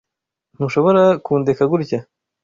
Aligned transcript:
Ntushobora 0.55 1.01
kundeka 1.25 1.63
gutya. 1.71 1.99